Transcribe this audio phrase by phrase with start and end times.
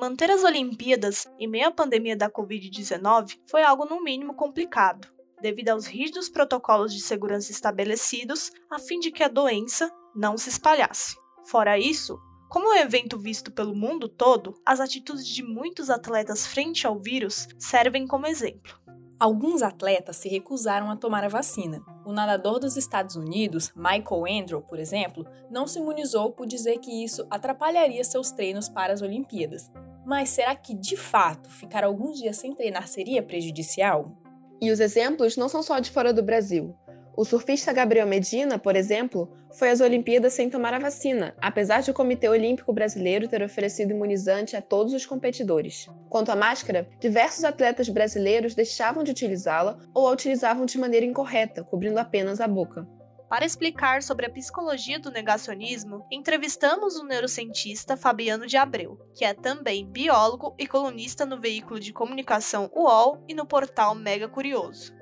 [0.00, 5.08] Manter as Olimpíadas em meio à pandemia da Covid-19 foi algo no mínimo complicado,
[5.42, 10.50] devido aos rígidos protocolos de segurança estabelecidos a fim de que a doença não se
[10.50, 11.16] espalhasse.
[11.46, 12.16] Fora isso,
[12.48, 17.00] como é um evento visto pelo mundo todo, as atitudes de muitos atletas frente ao
[17.00, 18.78] vírus servem como exemplo.
[19.18, 21.84] Alguns atletas se recusaram a tomar a vacina.
[22.06, 27.02] O nadador dos Estados Unidos, Michael Andrew, por exemplo, não se imunizou por dizer que
[27.02, 29.68] isso atrapalharia seus treinos para as Olimpíadas.
[30.08, 34.16] Mas será que, de fato, ficar alguns dias sem treinar seria prejudicial?
[34.58, 36.74] E os exemplos não são só de fora do Brasil.
[37.14, 41.90] O surfista Gabriel Medina, por exemplo, foi às Olimpíadas sem tomar a vacina, apesar de
[41.90, 45.86] o Comitê Olímpico Brasileiro ter oferecido imunizante a todos os competidores.
[46.08, 51.62] Quanto à máscara, diversos atletas brasileiros deixavam de utilizá-la ou a utilizavam de maneira incorreta,
[51.62, 52.88] cobrindo apenas a boca.
[53.28, 59.34] Para explicar sobre a psicologia do negacionismo, entrevistamos o neurocientista Fabiano de Abreu, que é
[59.34, 64.94] também biólogo e colunista no veículo de comunicação UOL e no portal Mega Curioso.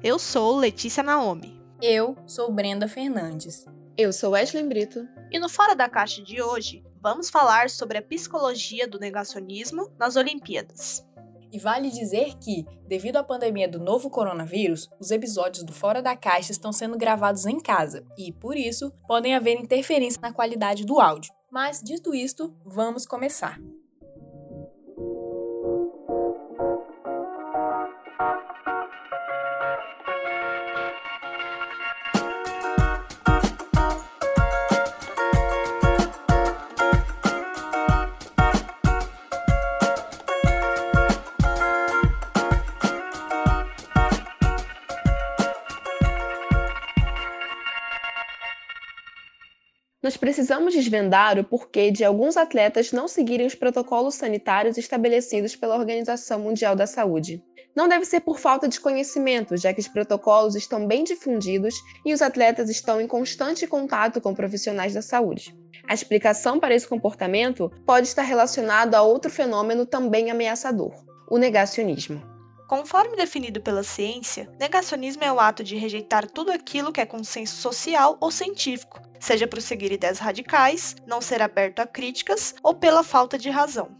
[0.00, 1.60] Eu sou Letícia Naomi.
[1.80, 3.66] Eu sou Brenda Fernandes.
[3.98, 5.08] Eu sou Wesley Brito.
[5.32, 10.14] E no Fora da Caixa de hoje, vamos falar sobre a psicologia do negacionismo nas
[10.14, 11.04] Olimpíadas.
[11.52, 16.16] E vale dizer que, devido à pandemia do novo coronavírus, os episódios do Fora da
[16.16, 20.98] Caixa estão sendo gravados em casa e, por isso, podem haver interferência na qualidade do
[20.98, 21.32] áudio.
[21.50, 23.60] Mas, dito isto, vamos começar.
[50.22, 56.38] Precisamos desvendar o porquê de alguns atletas não seguirem os protocolos sanitários estabelecidos pela Organização
[56.38, 57.42] Mundial da Saúde.
[57.74, 61.74] Não deve ser por falta de conhecimento, já que os protocolos estão bem difundidos
[62.06, 65.58] e os atletas estão em constante contato com profissionais da saúde.
[65.88, 70.92] A explicação para esse comportamento pode estar relacionado a outro fenômeno também ameaçador:
[71.28, 72.31] o negacionismo.
[72.72, 77.56] Conforme definido pela ciência, negacionismo é o ato de rejeitar tudo aquilo que é consenso
[77.56, 83.04] social ou científico, seja por seguir ideias radicais, não ser aberto a críticas ou pela
[83.04, 83.90] falta de razão.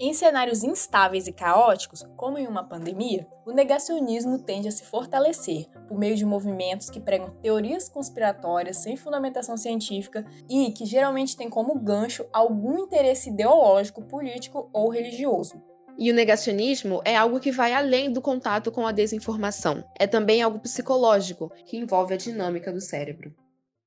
[0.00, 5.68] Em cenários instáveis e caóticos, como em uma pandemia, o negacionismo tende a se fortalecer
[5.86, 11.48] por meio de movimentos que pregam teorias conspiratórias sem fundamentação científica e que geralmente têm
[11.48, 15.62] como gancho algum interesse ideológico, político ou religioso.
[15.98, 19.84] E o negacionismo é algo que vai além do contato com a desinformação.
[19.98, 23.34] É também algo psicológico, que envolve a dinâmica do cérebro.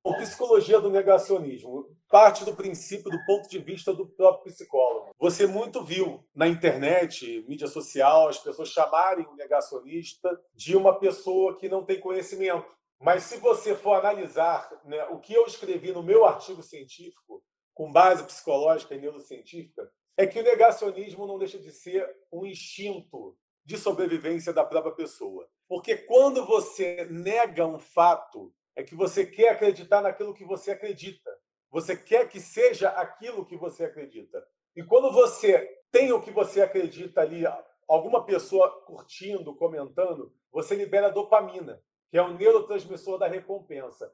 [0.05, 5.11] A psicologia do negacionismo parte do princípio do ponto de vista do próprio psicólogo.
[5.19, 11.55] Você muito viu na internet, mídia social, as pessoas chamarem o negacionista de uma pessoa
[11.57, 12.75] que não tem conhecimento.
[12.99, 17.43] Mas se você for analisar né, o que eu escrevi no meu artigo científico,
[17.73, 19.89] com base psicológica e neurocientífica,
[20.19, 25.47] é que o negacionismo não deixa de ser um instinto de sobrevivência da própria pessoa.
[25.65, 31.31] Porque quando você nega um fato, é que você quer acreditar naquilo que você acredita.
[31.71, 34.45] Você quer que seja aquilo que você acredita.
[34.75, 37.45] E quando você tem o que você acredita ali,
[37.87, 41.81] alguma pessoa curtindo, comentando, você libera dopamina,
[42.11, 44.11] que é o neurotransmissor da recompensa.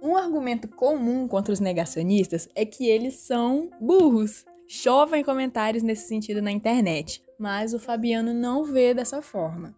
[0.00, 4.46] Um argumento comum contra os negacionistas é que eles são burros.
[4.74, 9.74] Chovem comentários nesse sentido na internet, mas o Fabiano não vê dessa forma.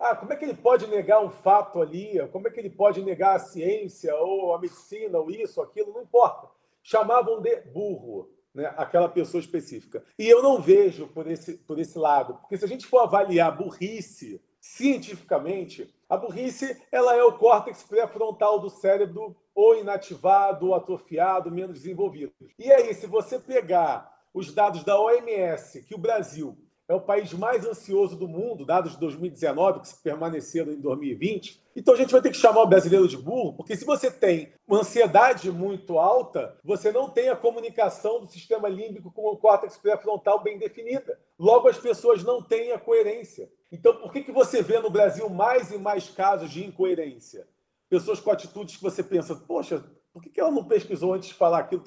[0.00, 2.18] Ah, como é que ele pode negar um fato ali?
[2.32, 5.92] Como é que ele pode negar a ciência ou a medicina ou isso, aquilo?
[5.92, 6.48] Não importa.
[6.82, 8.74] Chamavam de burro, né?
[8.76, 10.02] aquela pessoa específica.
[10.18, 13.56] E eu não vejo por esse, por esse lado, porque se a gente for avaliar
[13.56, 21.48] burrice cientificamente, a burrice ela é o córtex pré-frontal do cérebro ou inativado, ou atrofiado,
[21.48, 22.32] menos desenvolvido.
[22.58, 26.56] E aí, se você pegar os dados da OMS, que o Brasil
[26.88, 31.62] é o país mais ansioso do mundo, dados de 2019, que permaneceram em 2020.
[31.74, 34.52] Então a gente vai ter que chamar o brasileiro de burro, porque se você tem
[34.66, 39.76] uma ansiedade muito alta, você não tem a comunicação do sistema límbico com o córtex
[39.78, 41.18] pré-frontal bem definida.
[41.38, 43.50] Logo, as pessoas não têm a coerência.
[43.70, 47.48] Então, por que, que você vê no Brasil mais e mais casos de incoerência?
[47.88, 51.34] Pessoas com atitudes que você pensa, poxa, por que, que ela não pesquisou antes de
[51.34, 51.82] falar aquilo?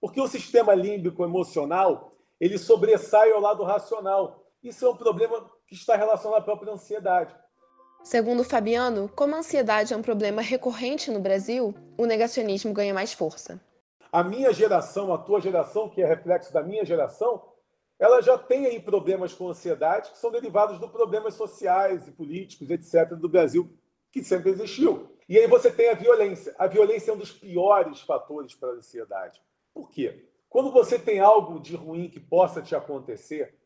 [0.00, 4.44] Porque o sistema límbico emocional ele sobressai ao lado racional.
[4.62, 7.34] Isso é um problema que está relacionado à própria ansiedade.
[8.02, 13.12] Segundo Fabiano, como a ansiedade é um problema recorrente no Brasil, o negacionismo ganha mais
[13.12, 13.60] força.
[14.12, 17.42] A minha geração, a tua geração, que é reflexo da minha geração,
[17.98, 22.70] ela já tem aí problemas com ansiedade que são derivados dos problemas sociais e políticos,
[22.70, 23.68] etc., do Brasil,
[24.12, 25.16] que sempre existiu.
[25.28, 26.54] E aí você tem a violência.
[26.58, 29.42] A violência é um dos piores fatores para a ansiedade.
[29.76, 30.26] Por quê?
[30.48, 33.58] Quando você tem algo de ruim que possa te acontecer,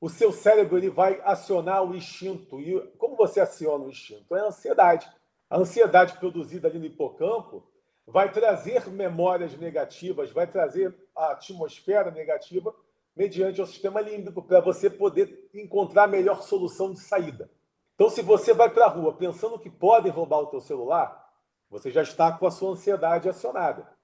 [0.00, 2.60] o seu cérebro ele vai acionar o instinto.
[2.60, 4.36] E como você aciona o instinto?
[4.36, 5.10] É a ansiedade.
[5.50, 7.66] A ansiedade produzida ali no hipocampo
[8.06, 12.72] vai trazer memórias negativas, vai trazer a atmosfera negativa
[13.16, 17.50] mediante o sistema límbico para você poder encontrar a melhor solução de saída.
[17.96, 21.28] Então, se você vai para a rua pensando que podem roubar o teu celular,
[21.68, 23.97] você já está com a sua ansiedade acionada,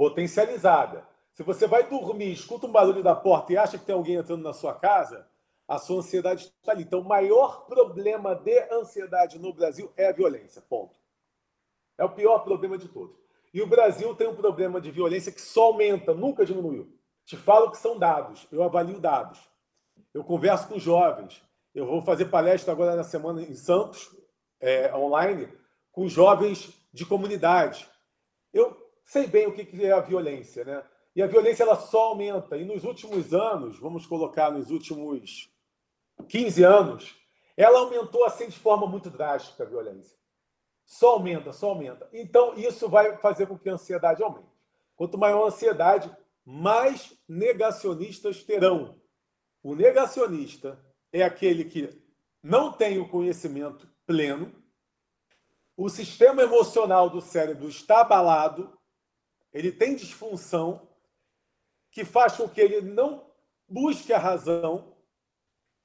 [0.00, 1.06] potencializada.
[1.30, 4.42] Se você vai dormir, escuta um barulho da porta e acha que tem alguém entrando
[4.42, 5.28] na sua casa,
[5.68, 6.84] a sua ansiedade está ali.
[6.84, 10.62] Então, o maior problema de ansiedade no Brasil é a violência.
[10.62, 10.96] Ponto.
[11.98, 13.14] É o pior problema de todos.
[13.52, 16.90] E o Brasil tem um problema de violência que só aumenta, nunca diminuiu.
[17.26, 19.38] Te falo que são dados, eu avalio dados.
[20.14, 21.42] Eu converso com jovens.
[21.74, 24.16] Eu vou fazer palestra agora na semana em Santos,
[24.60, 25.52] é, online,
[25.92, 27.86] com jovens de comunidade.
[28.50, 28.79] Eu
[29.10, 30.84] sei bem o que é a violência, né?
[31.16, 32.56] E a violência ela só aumenta.
[32.56, 35.52] E nos últimos anos, vamos colocar nos últimos
[36.28, 37.16] 15 anos,
[37.56, 40.16] ela aumentou assim de forma muito drástica a violência.
[40.86, 42.08] Só aumenta, só aumenta.
[42.12, 44.46] Então, isso vai fazer com que a ansiedade aumente.
[44.94, 49.00] Quanto maior a ansiedade, mais negacionistas terão.
[49.60, 50.78] O negacionista
[51.12, 52.00] é aquele que
[52.40, 54.54] não tem o conhecimento pleno,
[55.76, 58.78] o sistema emocional do cérebro está abalado,
[59.52, 60.88] ele tem disfunção,
[61.90, 63.26] que faz com que ele não
[63.68, 64.96] busque a razão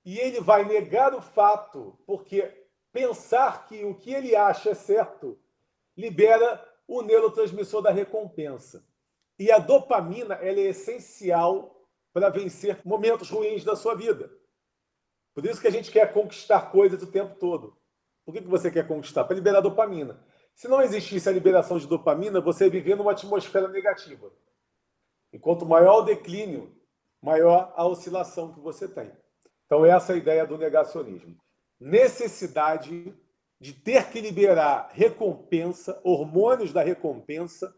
[0.04, 5.40] e ele vai negar o fato, porque pensar que o que ele acha é certo
[5.98, 8.86] libera o neurotransmissor da recompensa.
[9.38, 14.32] E a dopamina ela é essencial para vencer momentos ruins da sua vida.
[15.34, 17.78] Por isso que a gente quer conquistar coisas o tempo todo.
[18.24, 19.26] Por que você quer conquistar?
[19.26, 20.24] Para liberar dopamina.
[20.56, 24.32] Se não existisse a liberação de dopamina, você viver numa atmosfera negativa.
[25.34, 26.74] Enquanto maior o declínio,
[27.22, 29.12] maior a oscilação que você tem.
[29.66, 31.36] Então, essa é a ideia do negacionismo.
[31.78, 33.14] Necessidade
[33.60, 37.76] de ter que liberar recompensa, hormônios da recompensa,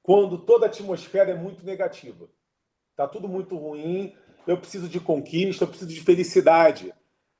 [0.00, 2.28] quando toda a atmosfera é muito negativa.
[2.90, 4.14] Está tudo muito ruim,
[4.46, 6.94] eu preciso de conquista, eu preciso de felicidade.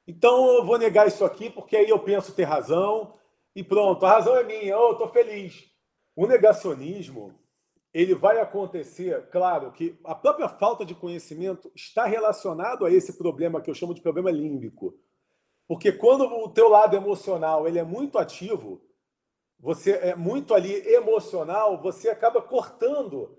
[0.07, 3.15] Então eu vou negar isso aqui porque aí eu penso ter razão
[3.55, 5.65] e pronto, a razão é minha, eu estou feliz.
[6.17, 7.39] O negacionismo
[7.93, 13.61] ele vai acontecer, claro, que a própria falta de conhecimento está relacionado a esse problema
[13.61, 14.99] que eu chamo de problema límbico.
[15.69, 18.83] Porque quando o teu lado emocional ele é muito ativo,
[19.61, 23.39] você é muito ali emocional, você acaba cortando.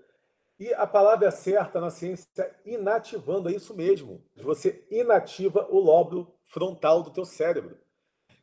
[0.58, 4.24] E a palavra certa na ciência é inativando, é isso mesmo.
[4.36, 7.78] Você inativa o lóbulo frontal do teu cérebro.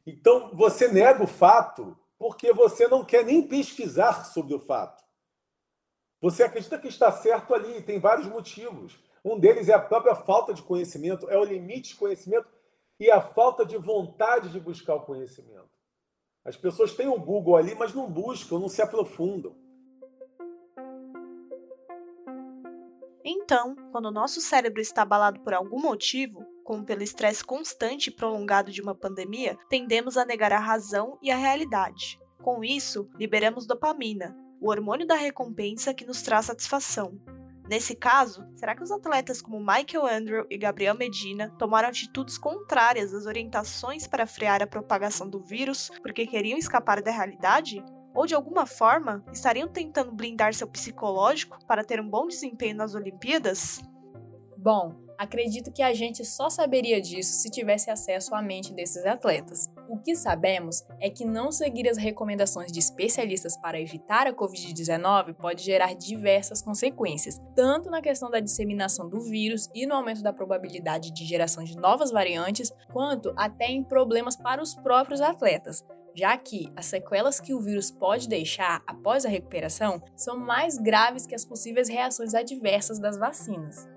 [0.06, 5.04] Então, você nega o fato porque você não quer nem pesquisar sobre o fato.
[6.22, 8.98] Você acredita que está certo ali, tem vários motivos.
[9.26, 12.48] Um deles é a própria falta de conhecimento, é o limite de conhecimento
[13.00, 15.70] e a falta de vontade de buscar o conhecimento.
[16.46, 19.56] As pessoas têm o Google ali, mas não buscam, não se aprofundam.
[23.24, 28.16] Então, quando o nosso cérebro está abalado por algum motivo, como pelo estresse constante e
[28.16, 32.20] prolongado de uma pandemia, tendemos a negar a razão e a realidade.
[32.42, 37.20] Com isso, liberamos dopamina, o hormônio da recompensa que nos traz satisfação.
[37.70, 43.14] Nesse caso, será que os atletas como Michael Andrew e Gabriel Medina tomaram atitudes contrárias
[43.14, 47.84] às orientações para frear a propagação do vírus porque queriam escapar da realidade?
[48.14, 52.94] Ou de alguma forma estariam tentando blindar seu psicológico para ter um bom desempenho nas
[52.94, 53.82] Olimpíadas?
[54.58, 59.72] Bom, Acredito que a gente só saberia disso se tivesse acesso à mente desses atletas.
[59.88, 65.34] O que sabemos é que não seguir as recomendações de especialistas para evitar a Covid-19
[65.36, 70.34] pode gerar diversas consequências, tanto na questão da disseminação do vírus e no aumento da
[70.34, 76.38] probabilidade de geração de novas variantes, quanto até em problemas para os próprios atletas já
[76.38, 81.34] que as sequelas que o vírus pode deixar após a recuperação são mais graves que
[81.34, 83.88] as possíveis reações adversas das vacinas.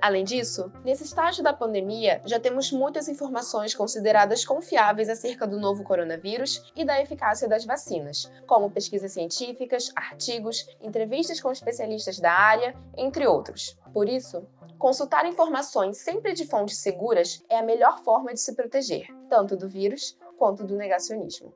[0.00, 5.84] Além disso, nesse estágio da pandemia, já temos muitas informações consideradas confiáveis acerca do novo
[5.84, 12.74] coronavírus e da eficácia das vacinas, como pesquisas científicas, artigos, entrevistas com especialistas da área,
[12.96, 13.76] entre outros.
[13.92, 14.46] Por isso,
[14.78, 19.68] consultar informações sempre de fontes seguras é a melhor forma de se proteger, tanto do
[19.68, 21.52] vírus quanto do negacionismo.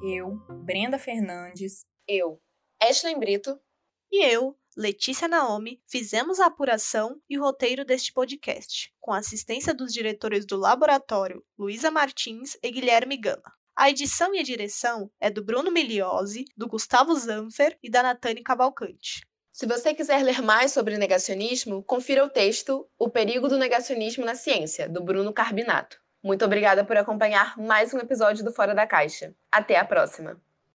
[0.00, 2.40] Eu, Brenda Fernandes, eu,
[2.80, 3.60] Ashley Brito
[4.10, 9.74] e eu, Letícia Naomi, fizemos a apuração e o roteiro deste podcast, com a assistência
[9.74, 13.52] dos diretores do laboratório Luísa Martins e Guilherme Gama.
[13.76, 18.42] A edição e a direção é do Bruno Miliose, do Gustavo Zanfer e da Natane
[18.42, 19.26] Cavalcante.
[19.52, 24.36] Se você quiser ler mais sobre negacionismo, confira o texto O Perigo do Negacionismo na
[24.36, 26.00] Ciência, do Bruno Carbinato.
[26.22, 29.34] Muito obrigada por acompanhar mais um episódio do Fora da Caixa.
[29.50, 30.40] Até a próxima!